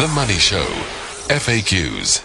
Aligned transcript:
The 0.00 0.08
Money 0.08 0.38
Show. 0.38 0.64
FAQs. 1.28 2.24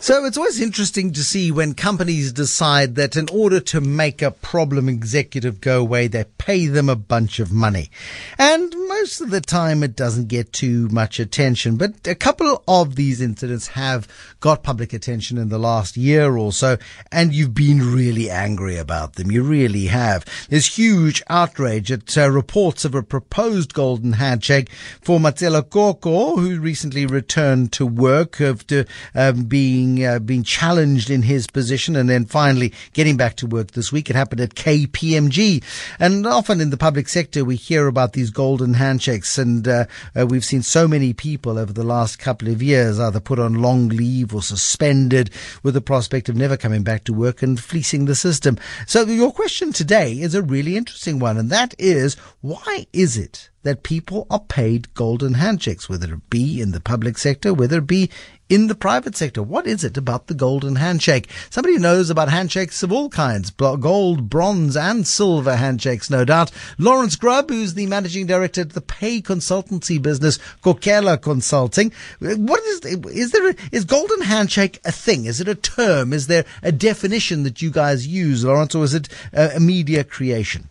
So 0.00 0.24
it's 0.24 0.36
always 0.36 0.60
interesting 0.60 1.12
to 1.12 1.22
see 1.22 1.52
when 1.52 1.74
companies 1.74 2.32
decide 2.32 2.96
that 2.96 3.14
in 3.14 3.28
order 3.32 3.60
to 3.60 3.80
make 3.80 4.20
a 4.20 4.32
problem 4.32 4.88
executive 4.88 5.60
go 5.60 5.80
away, 5.80 6.08
they 6.08 6.24
pay 6.38 6.66
them 6.66 6.88
a 6.88 6.96
bunch 6.96 7.38
of 7.38 7.52
money. 7.52 7.92
And 8.36 8.74
most 9.00 9.20
of 9.20 9.30
the 9.30 9.40
time 9.40 9.84
it 9.84 9.94
doesn't 9.94 10.26
get 10.26 10.52
too 10.52 10.88
much 10.88 11.20
attention. 11.20 11.76
But 11.76 12.06
a 12.08 12.16
couple 12.16 12.64
of 12.66 12.96
these 12.96 13.20
incidents 13.20 13.68
have 13.68 14.08
got 14.40 14.64
public 14.64 14.92
attention 14.92 15.38
in 15.38 15.50
the 15.50 15.58
last 15.58 15.96
year 15.96 16.36
or 16.36 16.52
so, 16.52 16.78
and 17.12 17.32
you've 17.32 17.54
been 17.54 17.94
really 17.94 18.28
angry 18.28 18.76
about 18.76 19.14
them. 19.14 19.30
You 19.30 19.44
really 19.44 19.86
have. 19.86 20.24
There's 20.48 20.76
huge 20.76 21.22
outrage 21.28 21.92
at 21.92 22.18
uh, 22.18 22.28
reports 22.28 22.84
of 22.84 22.96
a 22.96 23.02
proposed 23.02 23.72
golden 23.72 24.14
handshake 24.14 24.70
for 25.00 25.20
Matshela 25.20 25.68
Koko, 25.68 26.36
who 26.36 26.58
recently 26.58 27.06
returned 27.06 27.72
to 27.74 27.86
work 27.86 28.40
after 28.40 28.84
um, 29.14 29.44
being 29.44 30.04
uh, 30.04 30.18
being 30.18 30.42
challenged 30.42 31.08
in 31.08 31.22
his 31.22 31.46
position, 31.46 31.94
and 31.94 32.10
then 32.10 32.24
finally 32.24 32.72
getting 32.94 33.16
back 33.16 33.36
to 33.36 33.46
work 33.46 33.72
this 33.72 33.92
week. 33.92 34.10
It 34.10 34.16
happened 34.16 34.40
at 34.40 34.56
KPMG, 34.56 35.62
and 36.00 36.26
often 36.26 36.60
in 36.60 36.70
the 36.70 36.76
public 36.76 37.08
sector 37.08 37.44
we 37.44 37.54
hear 37.54 37.86
about 37.86 38.12
these 38.12 38.30
golden 38.30 38.74
handshakes, 38.74 38.87
and 38.88 39.68
uh, 39.68 39.84
uh, 40.18 40.26
we've 40.26 40.44
seen 40.44 40.62
so 40.62 40.88
many 40.88 41.12
people 41.12 41.58
over 41.58 41.72
the 41.72 41.84
last 41.84 42.18
couple 42.18 42.48
of 42.48 42.62
years 42.62 42.98
either 42.98 43.20
put 43.20 43.38
on 43.38 43.54
long 43.54 43.88
leave 43.88 44.34
or 44.34 44.42
suspended 44.42 45.30
with 45.62 45.74
the 45.74 45.80
prospect 45.80 46.28
of 46.28 46.36
never 46.36 46.56
coming 46.56 46.82
back 46.82 47.04
to 47.04 47.12
work 47.12 47.42
and 47.42 47.60
fleecing 47.60 48.06
the 48.06 48.14
system. 48.14 48.58
So 48.86 49.04
your 49.04 49.32
question 49.32 49.72
today 49.72 50.12
is 50.12 50.34
a 50.34 50.42
really 50.42 50.76
interesting 50.76 51.18
one, 51.18 51.36
and 51.36 51.50
that 51.50 51.74
is 51.78 52.14
why 52.40 52.86
is 52.92 53.16
it 53.16 53.50
that 53.62 53.82
people 53.82 54.26
are 54.30 54.40
paid 54.40 54.94
golden 54.94 55.34
handshakes, 55.34 55.88
whether 55.88 56.14
it 56.14 56.30
be 56.30 56.60
in 56.60 56.70
the 56.70 56.80
public 56.80 57.18
sector, 57.18 57.52
whether 57.52 57.78
it 57.78 57.86
be 57.86 58.10
in 58.48 58.66
the 58.66 58.74
private 58.74 59.16
sector. 59.16 59.42
What 59.42 59.66
is 59.66 59.84
it 59.84 59.96
about 59.96 60.26
the 60.26 60.34
golden 60.34 60.76
handshake? 60.76 61.28
Somebody 61.50 61.78
knows 61.78 62.10
about 62.10 62.28
handshakes 62.28 62.82
of 62.82 62.92
all 62.92 63.08
kinds, 63.08 63.50
gold, 63.50 64.30
bronze, 64.30 64.76
and 64.76 65.06
silver 65.06 65.56
handshakes, 65.56 66.10
no 66.10 66.24
doubt. 66.24 66.50
Laurence 66.78 67.16
Grubb, 67.16 67.50
who's 67.50 67.74
the 67.74 67.86
managing 67.86 68.26
director 68.26 68.62
at 68.62 68.70
the 68.70 68.80
pay 68.80 69.20
consultancy 69.20 70.00
business, 70.00 70.38
Khokhela 70.62 71.20
Consulting. 71.20 71.92
What 72.20 72.62
is, 72.64 72.80
is 72.84 73.32
there, 73.32 73.50
a, 73.50 73.54
is 73.72 73.84
golden 73.84 74.22
handshake 74.22 74.80
a 74.84 74.92
thing? 74.92 75.26
Is 75.26 75.40
it 75.40 75.48
a 75.48 75.54
term? 75.54 76.12
Is 76.12 76.26
there 76.26 76.44
a 76.62 76.72
definition 76.72 77.42
that 77.42 77.60
you 77.62 77.70
guys 77.70 78.06
use, 78.06 78.44
Lawrence, 78.44 78.74
or 78.74 78.84
is 78.84 78.94
it 78.94 79.08
a 79.32 79.60
media 79.60 80.04
creation? 80.04 80.68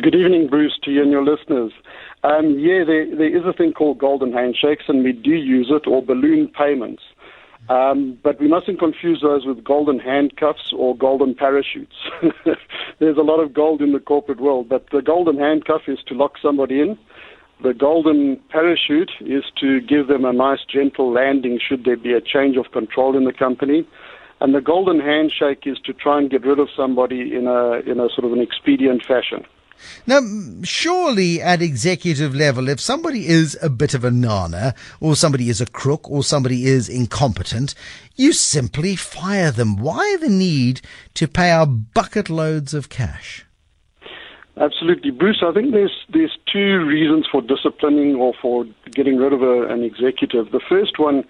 Good 0.00 0.14
evening, 0.14 0.48
Bruce, 0.48 0.78
to 0.84 0.90
you 0.90 1.02
and 1.02 1.10
your 1.10 1.24
listeners. 1.24 1.72
Um, 2.22 2.58
yeah, 2.58 2.84
there, 2.84 3.16
there 3.16 3.36
is 3.36 3.44
a 3.46 3.52
thing 3.52 3.72
called 3.72 3.98
golden 3.98 4.32
handshakes, 4.32 4.84
and 4.88 5.02
we 5.02 5.12
do 5.12 5.30
use 5.30 5.70
it, 5.70 5.86
or 5.86 6.02
balloon 6.02 6.48
payments. 6.48 7.02
Um, 7.68 8.18
but 8.22 8.40
we 8.40 8.48
mustn't 8.48 8.78
confuse 8.78 9.20
those 9.22 9.46
with 9.46 9.62
golden 9.62 9.98
handcuffs 9.98 10.72
or 10.76 10.96
golden 10.96 11.34
parachutes. 11.34 11.94
There's 12.98 13.16
a 13.16 13.22
lot 13.22 13.38
of 13.38 13.54
gold 13.54 13.80
in 13.80 13.92
the 13.92 14.00
corporate 14.00 14.40
world, 14.40 14.68
but 14.68 14.86
the 14.90 15.02
golden 15.02 15.38
handcuff 15.38 15.82
is 15.86 15.98
to 16.08 16.14
lock 16.14 16.32
somebody 16.42 16.80
in. 16.80 16.98
The 17.62 17.74
golden 17.74 18.40
parachute 18.48 19.12
is 19.20 19.44
to 19.60 19.80
give 19.82 20.08
them 20.08 20.24
a 20.24 20.32
nice, 20.32 20.60
gentle 20.68 21.12
landing 21.12 21.60
should 21.60 21.84
there 21.84 21.96
be 21.96 22.12
a 22.12 22.20
change 22.20 22.56
of 22.56 22.72
control 22.72 23.16
in 23.16 23.24
the 23.24 23.32
company. 23.32 23.86
And 24.40 24.54
the 24.54 24.62
golden 24.62 24.98
handshake 24.98 25.64
is 25.66 25.78
to 25.84 25.92
try 25.92 26.18
and 26.18 26.30
get 26.30 26.44
rid 26.44 26.58
of 26.58 26.68
somebody 26.74 27.36
in 27.36 27.46
a, 27.46 27.80
in 27.88 28.00
a 28.00 28.08
sort 28.08 28.24
of 28.24 28.32
an 28.32 28.40
expedient 28.40 29.04
fashion. 29.04 29.44
Now, 30.06 30.20
surely 30.62 31.40
at 31.40 31.62
executive 31.62 32.34
level, 32.34 32.68
if 32.68 32.80
somebody 32.80 33.28
is 33.28 33.58
a 33.62 33.70
bit 33.70 33.94
of 33.94 34.04
a 34.04 34.10
nana, 34.10 34.74
or 35.00 35.16
somebody 35.16 35.48
is 35.48 35.60
a 35.60 35.66
crook, 35.66 36.10
or 36.10 36.22
somebody 36.22 36.66
is 36.66 36.88
incompetent, 36.88 37.74
you 38.16 38.32
simply 38.32 38.96
fire 38.96 39.50
them. 39.50 39.76
Why 39.76 40.16
the 40.20 40.28
need 40.28 40.80
to 41.14 41.28
pay 41.28 41.50
our 41.50 41.66
bucket 41.66 42.30
loads 42.30 42.74
of 42.74 42.88
cash? 42.88 43.46
Absolutely, 44.56 45.10
Bruce. 45.10 45.42
I 45.46 45.52
think 45.52 45.72
there's 45.72 46.04
there's 46.12 46.36
two 46.52 46.84
reasons 46.84 47.26
for 47.30 47.40
disciplining 47.40 48.16
or 48.16 48.34
for 48.42 48.66
getting 48.92 49.16
rid 49.16 49.32
of 49.32 49.40
a, 49.42 49.66
an 49.68 49.82
executive. 49.82 50.52
The 50.52 50.60
first 50.68 50.98
one 50.98 51.24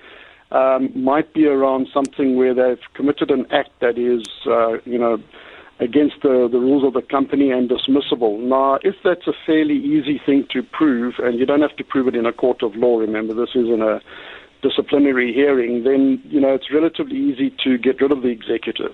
um, 0.51 0.91
might 0.95 1.33
be 1.33 1.47
around 1.47 1.89
something 1.95 2.37
where 2.37 2.55
they've 2.55 2.83
committed 2.95 3.31
an 3.31 3.47
act 3.53 3.71
that 3.81 3.99
is, 3.99 4.27
uh, 4.47 4.79
you 4.85 4.99
know, 4.99 5.19
against 5.81 6.17
the, 6.23 6.49
the 6.51 6.59
rules 6.59 6.85
of 6.85 6.93
the 6.93 7.03
company 7.03 7.51
and 7.51 7.71
dismissible. 7.71 8.39
Now, 8.39 8.79
if 8.83 8.97
that's 9.03 9.27
a 9.27 9.33
fairly 9.47 9.77
easy 9.77 10.21
thing 10.25 10.47
to 10.53 10.63
prove, 10.63 11.15
and 11.19 11.39
you 11.39 11.47
don't 11.47 11.63
have 11.63 11.77
to 11.77 11.85
prove 11.85 12.07
it 12.07 12.15
in 12.15 12.27
a 12.27 12.33
court 12.33 12.63
of 12.63 12.77
law, 12.77 12.99
remember, 12.99 13.35
this 13.35 13.55
isn't 13.55 13.83
a 13.83 14.01
disciplinary 14.63 15.33
hearing, 15.33 15.85
then, 15.85 16.21
you 16.25 16.39
know, 16.39 16.55
it's 16.55 16.71
relatively 16.73 17.17
easy 17.17 17.55
to 17.65 17.79
get 17.79 18.01
rid 18.01 18.13
of 18.13 18.23
the 18.23 18.29
executive. 18.29 18.93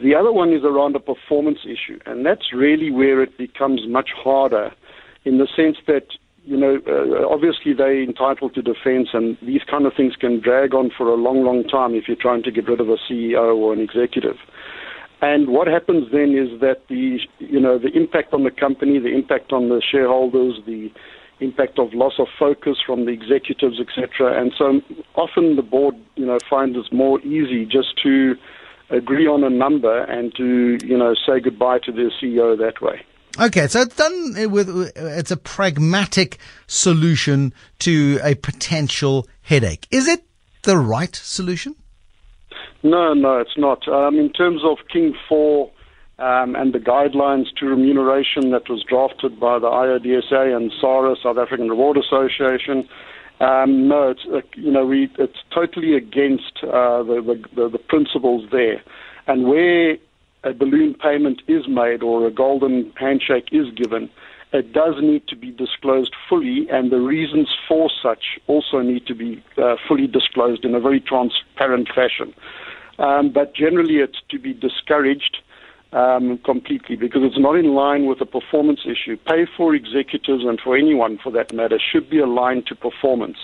The 0.00 0.14
other 0.14 0.32
one 0.32 0.52
is 0.52 0.64
around 0.64 0.96
a 0.96 1.00
performance 1.00 1.58
issue, 1.64 1.98
and 2.06 2.24
that's 2.24 2.54
really 2.54 2.90
where 2.90 3.22
it 3.22 3.36
becomes 3.36 3.86
much 3.86 4.10
harder 4.16 4.72
in 5.24 5.36
the 5.36 5.48
sense 5.54 5.76
that, 5.86 6.06
you 6.44 6.56
know, 6.56 6.78
uh, 6.86 7.28
obviously 7.28 7.74
they're 7.74 8.02
entitled 8.02 8.54
to 8.54 8.62
defense, 8.62 9.08
and 9.12 9.36
these 9.42 9.62
kind 9.68 9.84
of 9.84 9.92
things 9.94 10.16
can 10.16 10.40
drag 10.40 10.72
on 10.72 10.90
for 10.96 11.08
a 11.08 11.16
long, 11.16 11.44
long 11.44 11.64
time 11.64 11.94
if 11.94 12.08
you're 12.08 12.16
trying 12.16 12.42
to 12.44 12.50
get 12.50 12.66
rid 12.66 12.80
of 12.80 12.88
a 12.88 12.96
CEO 12.96 13.54
or 13.54 13.74
an 13.74 13.80
executive. 13.80 14.36
And 15.20 15.48
what 15.48 15.66
happens 15.66 16.12
then 16.12 16.36
is 16.36 16.60
that 16.60 16.82
the 16.88 17.18
you 17.38 17.60
know 17.60 17.78
the 17.78 17.88
impact 17.88 18.32
on 18.32 18.44
the 18.44 18.50
company, 18.50 18.98
the 18.98 19.14
impact 19.14 19.52
on 19.52 19.68
the 19.68 19.82
shareholders, 19.82 20.60
the 20.64 20.92
impact 21.40 21.78
of 21.78 21.92
loss 21.92 22.14
of 22.18 22.28
focus 22.38 22.78
from 22.84 23.04
the 23.04 23.12
executives, 23.12 23.80
etc. 23.80 24.40
And 24.40 24.52
so 24.56 24.80
often 25.16 25.56
the 25.56 25.62
board 25.62 25.96
you 26.14 26.26
know 26.26 26.38
finds 26.48 26.76
it 26.76 26.92
more 26.92 27.20
easy 27.22 27.64
just 27.64 28.00
to 28.04 28.36
agree 28.90 29.26
on 29.26 29.44
a 29.44 29.50
number 29.50 30.04
and 30.04 30.34
to 30.36 30.78
you 30.84 30.96
know 30.96 31.14
say 31.26 31.40
goodbye 31.40 31.80
to 31.80 31.92
their 31.92 32.10
CEO 32.10 32.56
that 32.56 32.80
way. 32.80 33.02
Okay, 33.40 33.68
so 33.68 33.82
it's 33.82 33.96
done 33.96 34.50
with 34.50 34.68
it's 34.96 35.30
a 35.30 35.36
pragmatic 35.36 36.38
solution 36.66 37.52
to 37.80 38.18
a 38.22 38.34
potential 38.34 39.28
headache. 39.42 39.86
Is 39.90 40.08
it 40.08 40.24
the 40.62 40.76
right 40.76 41.14
solution? 41.14 41.74
No, 42.82 43.12
no, 43.12 43.38
it's 43.38 43.56
not. 43.56 43.88
Um, 43.88 44.18
in 44.18 44.30
terms 44.32 44.62
of 44.64 44.78
King 44.92 45.14
4 45.28 45.70
um, 46.18 46.56
and 46.56 46.72
the 46.72 46.78
guidelines 46.78 47.46
to 47.58 47.66
remuneration 47.66 48.50
that 48.50 48.68
was 48.68 48.84
drafted 48.88 49.38
by 49.40 49.58
the 49.58 49.66
IODSA 49.66 50.56
and 50.56 50.72
SARA, 50.80 51.16
South 51.22 51.38
African 51.38 51.68
Reward 51.68 51.96
Association, 51.96 52.88
um, 53.40 53.86
no, 53.86 54.10
it's 54.10 54.26
uh, 54.26 54.40
you 54.56 54.72
know 54.72 54.84
we 54.84 55.08
it's 55.16 55.38
totally 55.54 55.94
against 55.94 56.58
uh, 56.64 57.04
the, 57.04 57.40
the, 57.54 57.68
the 57.68 57.78
principles 57.78 58.48
there, 58.50 58.82
and 59.28 59.46
where 59.46 59.96
a 60.42 60.52
balloon 60.52 60.94
payment 60.94 61.42
is 61.46 61.68
made 61.68 62.02
or 62.02 62.26
a 62.26 62.32
golden 62.32 62.92
handshake 62.96 63.48
is 63.52 63.70
given, 63.76 64.10
it 64.52 64.72
does 64.72 64.94
need 65.02 65.26
to 65.28 65.36
be 65.36 65.50
disclosed 65.50 66.14
fully, 66.28 66.68
and 66.70 66.90
the 66.90 67.00
reasons 67.00 67.48
for 67.66 67.90
such 68.02 68.38
also 68.46 68.80
need 68.80 69.06
to 69.06 69.14
be 69.14 69.42
uh, 69.58 69.76
fully 69.86 70.06
disclosed 70.06 70.64
in 70.64 70.74
a 70.74 70.80
very 70.80 71.00
transparent 71.00 71.88
fashion. 71.94 72.32
Um, 72.98 73.30
but 73.30 73.54
generally, 73.54 73.96
it's 73.96 74.18
to 74.30 74.38
be 74.38 74.54
discouraged 74.54 75.38
um, 75.92 76.38
completely 76.38 76.96
because 76.96 77.22
it's 77.24 77.38
not 77.38 77.56
in 77.56 77.74
line 77.74 78.06
with 78.06 78.20
a 78.20 78.26
performance 78.26 78.80
issue. 78.84 79.16
Pay 79.16 79.46
for 79.56 79.74
executives 79.74 80.44
and 80.44 80.60
for 80.60 80.76
anyone 80.76 81.18
for 81.18 81.30
that 81.32 81.52
matter 81.52 81.78
should 81.78 82.10
be 82.10 82.18
aligned 82.18 82.66
to 82.66 82.74
performance. 82.74 83.38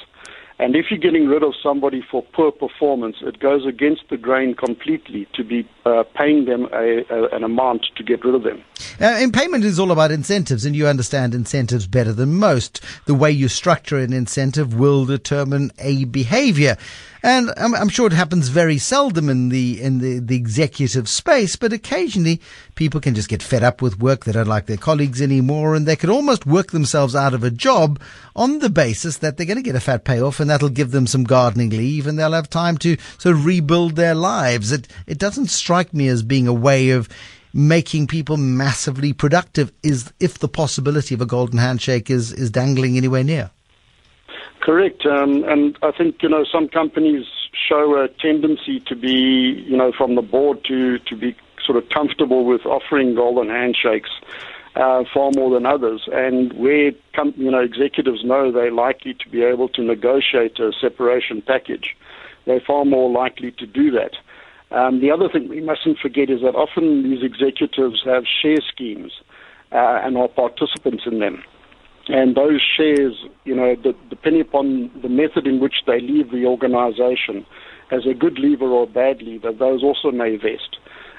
And 0.58 0.76
if 0.76 0.86
you're 0.90 1.00
getting 1.00 1.26
rid 1.26 1.42
of 1.42 1.54
somebody 1.60 2.00
for 2.00 2.22
poor 2.22 2.52
performance, 2.52 3.16
it 3.22 3.40
goes 3.40 3.66
against 3.66 4.02
the 4.08 4.16
grain 4.16 4.54
completely 4.54 5.26
to 5.34 5.42
be 5.42 5.68
uh, 5.84 6.04
paying 6.14 6.44
them 6.44 6.68
a, 6.72 7.04
a, 7.10 7.28
an 7.34 7.42
amount 7.42 7.86
to 7.96 8.04
get 8.04 8.24
rid 8.24 8.36
of 8.36 8.44
them. 8.44 8.62
Uh, 9.00 9.04
and 9.04 9.32
payment 9.32 9.64
is 9.64 9.78
all 9.78 9.90
about 9.90 10.10
incentives, 10.10 10.64
and 10.64 10.74
you 10.76 10.86
understand 10.86 11.34
incentives 11.34 11.86
better 11.86 12.12
than 12.12 12.34
most. 12.34 12.80
The 13.06 13.14
way 13.14 13.30
you 13.30 13.48
structure 13.48 13.98
an 13.98 14.12
incentive 14.12 14.74
will 14.74 15.04
determine 15.04 15.72
a 15.78 16.04
behavior. 16.04 16.76
And 17.24 17.50
I'm, 17.56 17.74
I'm, 17.74 17.88
sure 17.88 18.06
it 18.06 18.12
happens 18.12 18.48
very 18.48 18.76
seldom 18.76 19.30
in 19.30 19.48
the 19.48 19.80
in 19.80 19.98
the, 19.98 20.18
the 20.18 20.36
executive 20.36 21.08
space, 21.08 21.56
but 21.56 21.72
occasionally 21.72 22.38
people 22.74 23.00
can 23.00 23.14
just 23.14 23.30
get 23.30 23.42
fed 23.42 23.62
up 23.62 23.80
with 23.80 23.98
work. 23.98 24.26
They 24.26 24.32
don't 24.32 24.46
like 24.46 24.66
their 24.66 24.76
colleagues 24.76 25.22
anymore, 25.22 25.74
and 25.74 25.86
they 25.86 25.96
can 25.96 26.10
almost 26.10 26.44
work 26.44 26.72
themselves 26.72 27.16
out 27.16 27.32
of 27.32 27.42
a 27.42 27.50
job 27.50 27.98
on 28.36 28.58
the 28.58 28.68
basis 28.68 29.16
that 29.18 29.38
they're 29.38 29.46
going 29.46 29.56
to 29.56 29.62
get 29.62 29.74
a 29.74 29.80
fat 29.80 30.04
payoff, 30.04 30.38
and 30.38 30.50
that'll 30.50 30.68
give 30.68 30.90
them 30.90 31.06
some 31.06 31.24
gardening 31.24 31.70
leave, 31.70 32.06
and 32.06 32.18
they'll 32.18 32.32
have 32.32 32.50
time 32.50 32.76
to 32.76 32.98
sort 33.16 33.36
of 33.36 33.46
rebuild 33.46 33.96
their 33.96 34.14
lives. 34.14 34.70
It 34.70 34.86
it 35.06 35.16
doesn't 35.16 35.46
strike 35.46 35.94
me 35.94 36.08
as 36.08 36.22
being 36.22 36.46
a 36.46 36.52
way 36.52 36.90
of 36.90 37.08
making 37.54 38.06
people 38.06 38.36
massively 38.36 39.12
productive 39.12 39.72
is 39.82 40.12
if 40.20 40.40
the 40.40 40.48
possibility 40.48 41.14
of 41.14 41.20
a 41.20 41.26
golden 41.26 41.58
handshake 41.58 42.10
is, 42.10 42.32
is 42.32 42.50
dangling 42.50 42.96
anywhere 42.96 43.24
near. 43.24 43.50
Correct, 44.60 45.06
um, 45.06 45.44
and 45.44 45.78
I 45.82 45.92
think 45.92 46.22
you 46.22 46.28
know 46.28 46.44
some 46.44 46.68
companies 46.68 47.26
show 47.68 48.02
a 48.02 48.08
tendency 48.08 48.80
to 48.80 48.96
be, 48.96 49.64
you 49.66 49.76
know, 49.76 49.92
from 49.92 50.14
the 50.14 50.22
board 50.22 50.64
to 50.64 50.98
to 50.98 51.16
be 51.16 51.36
sort 51.64 51.78
of 51.78 51.88
comfortable 51.90 52.44
with 52.44 52.66
offering 52.66 53.14
golden 53.14 53.48
handshakes. 53.48 54.10
uh, 54.76 55.04
far 55.12 55.30
more 55.34 55.50
than 55.50 55.66
others. 55.66 56.08
And 56.12 56.52
where 56.54 56.92
com- 57.14 57.34
you 57.36 57.50
know 57.50 57.60
executives 57.60 58.24
know 58.24 58.50
they're 58.50 58.72
likely 58.72 59.14
to 59.14 59.28
be 59.28 59.42
able 59.42 59.68
to 59.70 59.82
negotiate 59.82 60.58
a 60.58 60.72
separation 60.80 61.42
package, 61.42 61.96
they're 62.44 62.60
far 62.60 62.84
more 62.84 63.10
likely 63.10 63.52
to 63.52 63.66
do 63.66 63.90
that. 63.92 64.12
Um, 64.74 65.00
the 65.00 65.10
other 65.12 65.28
thing 65.28 65.48
we 65.48 65.60
mustn't 65.60 65.98
forget 65.98 66.28
is 66.28 66.40
that 66.40 66.56
often 66.56 67.04
these 67.08 67.22
executives 67.22 68.02
have 68.04 68.24
share 68.26 68.58
schemes 68.66 69.12
uh, 69.70 70.00
and 70.02 70.18
are 70.18 70.26
participants 70.26 71.04
in 71.06 71.20
them. 71.20 71.44
And 72.08 72.36
those 72.36 72.60
shares, 72.76 73.14
you 73.44 73.54
know, 73.54 73.76
depending 74.10 74.42
upon 74.42 74.90
the 75.00 75.08
method 75.08 75.46
in 75.46 75.60
which 75.60 75.76
they 75.86 76.00
leave 76.00 76.32
the 76.32 76.44
organization, 76.44 77.46
as 77.92 78.04
a 78.04 78.14
good 78.14 78.38
leaver 78.38 78.66
or 78.66 78.82
a 78.82 78.86
bad 78.86 79.22
leaver, 79.22 79.52
those 79.52 79.82
also 79.82 80.10
may 80.10 80.36
vest. 80.36 80.76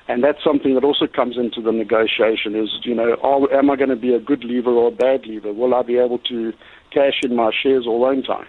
And 0.08 0.24
that's 0.24 0.44
something 0.44 0.76
that 0.76 0.84
also 0.84 1.08
comes 1.08 1.38
into 1.38 1.62
the 1.62 1.72
negotiation 1.72 2.56
is, 2.56 2.70
you 2.84 2.94
know, 2.94 3.16
are, 3.24 3.52
am 3.54 3.72
I 3.72 3.78
going 3.78 3.90
to 3.90 3.96
be 3.96 4.14
a 4.14 4.20
good 4.20 4.44
leaver 4.44 4.72
or 4.72 4.90
a 4.90 4.92
bad 4.92 5.26
leaver? 5.26 5.54
Will 5.54 5.74
I 5.74 5.82
be 5.82 5.98
able 5.98 6.20
to 6.30 6.52
cash 6.92 7.22
in 7.24 7.36
my 7.36 7.52
shares 7.64 7.88
all 7.88 8.06
own 8.06 8.22
time? 8.22 8.48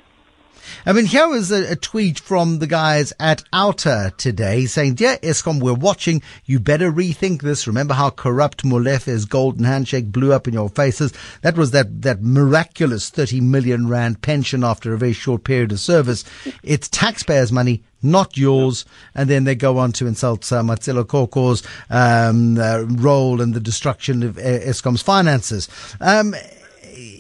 I 0.85 0.93
mean, 0.93 1.06
here 1.06 1.29
was 1.29 1.50
a, 1.50 1.73
a, 1.73 1.76
tweet 1.76 2.19
from 2.19 2.58
the 2.58 2.67
guys 2.67 3.12
at 3.19 3.43
OUTA 3.53 4.12
today 4.17 4.67
saying, 4.67 4.94
Dear 4.94 5.17
Eskom, 5.19 5.61
we're 5.61 5.75
watching. 5.75 6.23
You 6.44 6.61
better 6.61 6.93
rethink 6.93 7.43
this. 7.43 7.67
Remember 7.67 7.94
how 7.94 8.11
corrupt 8.11 8.64
Molefe's 8.64 9.25
golden 9.25 9.64
handshake 9.64 10.12
blew 10.12 10.32
up 10.32 10.47
in 10.47 10.55
your 10.55 10.69
faces? 10.69 11.12
That 11.43 11.56
was 11.56 11.73
that, 11.73 12.03
that 12.03 12.23
miraculous 12.23 13.11
30 13.11 13.41
million 13.41 13.88
rand 13.88 14.23
pension 14.23 14.62
after 14.64 14.93
a 14.93 14.99
very 14.99 15.12
short 15.12 15.44
period 15.44 15.73
of 15.73 15.81
service. 15.81 16.25
It's 16.62 16.88
taxpayers' 16.88 17.53
money, 17.53 17.82
not 18.03 18.37
yours. 18.37 18.85
And 19.14 19.29
then 19.29 19.44
they 19.44 19.55
go 19.55 19.79
on 19.79 19.93
to 19.93 20.06
insult 20.06 20.50
uh, 20.53 20.62
Matshela 20.62 21.05
Koko's 21.05 21.62
um, 21.91 22.58
uh, 22.58 22.82
role 22.82 23.41
in 23.41 23.53
the 23.53 23.61
destruction 23.61 24.23
of 24.23 24.38
uh, 24.38 24.41
Eskom's 24.41 25.03
finances. 25.03 25.69
Um, 26.00 26.35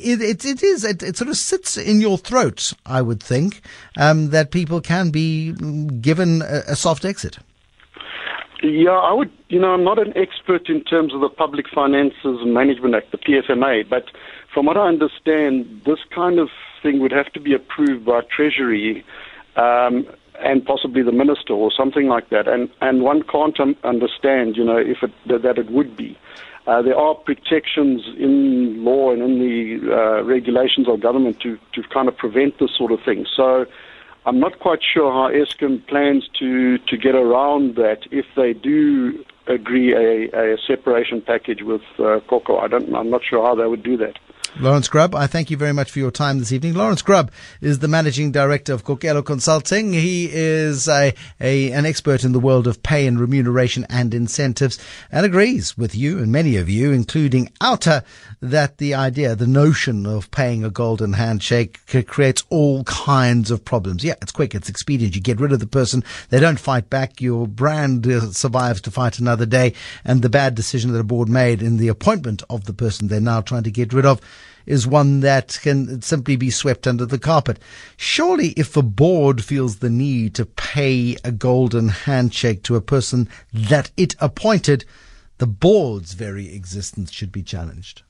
it, 0.06 0.22
it, 0.22 0.44
it 0.44 0.62
is, 0.62 0.84
it, 0.84 1.02
it, 1.02 1.16
sort 1.16 1.28
of 1.28 1.36
sits 1.36 1.76
in 1.76 2.00
your 2.00 2.16
throat, 2.16 2.72
I 2.84 3.02
would 3.02 3.22
think, 3.22 3.60
um, 3.98 4.30
that 4.30 4.50
people 4.50 4.80
can 4.80 5.10
be 5.10 5.52
given 6.00 6.42
a, 6.42 6.62
a 6.68 6.76
soft 6.76 7.04
exit. 7.04 7.38
Yeah, 8.62 8.90
I 8.90 9.12
would, 9.12 9.30
you 9.48 9.60
know, 9.60 9.74
I'm 9.74 9.84
not 9.84 9.98
an 9.98 10.16
expert 10.16 10.68
in 10.68 10.82
terms 10.84 11.12
of 11.12 11.20
the 11.20 11.28
Public 11.28 11.66
Finances 11.74 12.40
Management 12.44 12.94
Act, 12.94 13.10
the 13.10 13.18
PFMA, 13.18 13.88
but 13.88 14.04
from 14.52 14.66
what 14.66 14.76
I 14.76 14.88
understand, 14.88 15.82
this 15.84 15.98
kind 16.14 16.38
of 16.38 16.48
thing 16.82 17.00
would 17.00 17.12
have 17.12 17.30
to 17.34 17.40
be 17.40 17.52
approved 17.52 18.06
by 18.06 18.22
Treasury 18.34 19.04
um, 19.56 20.06
and 20.40 20.64
possibly 20.64 21.02
the 21.02 21.12
minister 21.12 21.52
or 21.52 21.70
something 21.70 22.06
like 22.08 22.30
that. 22.30 22.48
And, 22.48 22.70
and 22.80 23.02
one 23.02 23.22
can't 23.22 23.58
understand, 23.84 24.56
you 24.56 24.64
know, 24.64 24.78
if 24.78 25.02
it, 25.02 25.12
that 25.26 25.58
it 25.58 25.70
would 25.70 25.96
be. 25.96 26.16
Uh, 26.66 26.82
there 26.82 26.96
are 26.96 27.14
protections 27.14 28.02
in 28.18 28.84
law 28.84 29.12
and 29.12 29.22
in 29.22 29.38
the 29.38 29.92
uh, 29.92 30.22
regulations 30.24 30.88
of 30.88 31.00
government 31.00 31.38
to, 31.40 31.56
to 31.72 31.82
kind 31.94 32.08
of 32.08 32.16
prevent 32.16 32.58
this 32.58 32.74
sort 32.76 32.90
of 32.90 33.00
thing. 33.04 33.24
So 33.36 33.66
I'm 34.24 34.40
not 34.40 34.58
quite 34.58 34.80
sure 34.82 35.12
how 35.12 35.30
Eskom 35.30 35.86
plans 35.86 36.28
to, 36.40 36.78
to 36.78 36.96
get 36.96 37.14
around 37.14 37.76
that 37.76 38.00
if 38.10 38.26
they 38.34 38.52
do 38.52 39.24
agree 39.46 39.94
a, 39.94 40.54
a 40.54 40.58
separation 40.66 41.22
package 41.22 41.62
with 41.62 41.82
uh, 42.00 42.18
Koko. 42.28 42.58
I 42.58 42.66
don't, 42.66 42.92
I'm 42.96 43.10
not 43.10 43.22
sure 43.22 43.46
how 43.46 43.54
they 43.54 43.66
would 43.66 43.84
do 43.84 43.96
that. 43.98 44.18
Laurence 44.58 44.88
Grubb, 44.88 45.14
I 45.14 45.26
thank 45.26 45.50
you 45.50 45.58
very 45.58 45.74
much 45.74 45.90
for 45.90 45.98
your 45.98 46.10
time 46.10 46.38
this 46.38 46.50
evening. 46.50 46.72
Laurence 46.72 47.02
Grubb 47.02 47.30
is 47.60 47.80
the 47.80 47.88
managing 47.88 48.32
director 48.32 48.72
of 48.72 48.84
Khokhela 48.84 49.22
Consulting. 49.22 49.92
He 49.92 50.30
is 50.32 50.88
a, 50.88 51.12
a, 51.38 51.72
an 51.72 51.84
expert 51.84 52.24
in 52.24 52.32
the 52.32 52.40
world 52.40 52.66
of 52.66 52.82
pay 52.82 53.06
and 53.06 53.20
remuneration 53.20 53.84
and 53.90 54.14
incentives 54.14 54.78
and 55.12 55.26
agrees 55.26 55.76
with 55.76 55.94
you 55.94 56.18
and 56.18 56.32
many 56.32 56.56
of 56.56 56.70
you, 56.70 56.90
including 56.90 57.52
OUTA, 57.60 58.02
that 58.40 58.78
the 58.78 58.94
idea, 58.94 59.36
the 59.36 59.46
notion 59.46 60.06
of 60.06 60.30
paying 60.30 60.64
a 60.64 60.70
golden 60.70 61.12
handshake 61.12 61.78
creates 62.06 62.42
all 62.48 62.82
kinds 62.84 63.50
of 63.50 63.62
problems. 63.62 64.02
Yeah, 64.02 64.14
it's 64.22 64.32
quick, 64.32 64.54
it's 64.54 64.70
expedient. 64.70 65.14
You 65.14 65.20
get 65.20 65.38
rid 65.38 65.52
of 65.52 65.60
the 65.60 65.66
person. 65.66 66.02
They 66.30 66.40
don't 66.40 66.58
fight 66.58 66.88
back. 66.88 67.20
Your 67.20 67.46
brand 67.46 68.06
uh, 68.06 68.32
survives 68.32 68.80
to 68.82 68.90
fight 68.90 69.18
another 69.18 69.44
day. 69.44 69.74
And 70.02 70.22
the 70.22 70.30
bad 70.30 70.54
decision 70.54 70.92
that 70.92 71.00
a 71.00 71.04
board 71.04 71.28
made 71.28 71.60
in 71.60 71.76
the 71.76 71.88
appointment 71.88 72.42
of 72.48 72.64
the 72.64 72.72
person 72.72 73.08
they're 73.08 73.20
now 73.20 73.42
trying 73.42 73.64
to 73.64 73.70
get 73.70 73.92
rid 73.92 74.06
of 74.06 74.22
is 74.66 74.86
one 74.86 75.20
that 75.20 75.58
can 75.62 76.02
simply 76.02 76.36
be 76.36 76.50
swept 76.50 76.86
under 76.86 77.06
the 77.06 77.18
carpet. 77.18 77.58
Surely, 77.96 78.48
if 78.50 78.72
the 78.72 78.82
board 78.82 79.42
feels 79.42 79.76
the 79.76 79.90
need 79.90 80.34
to 80.34 80.44
pay 80.44 81.16
a 81.24 81.32
golden 81.32 81.88
handshake 81.88 82.62
to 82.64 82.76
a 82.76 82.80
person 82.80 83.28
that 83.52 83.90
it 83.96 84.14
appointed, 84.18 84.84
the 85.38 85.46
board's 85.46 86.14
very 86.14 86.52
existence 86.54 87.12
should 87.12 87.32
be 87.32 87.42
challenged. 87.42 88.02